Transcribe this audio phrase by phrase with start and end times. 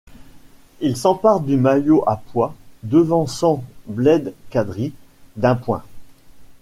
[0.79, 4.93] Il s'empare du maillot à pois, devançant Blel Kadri
[5.35, 5.83] d'un point.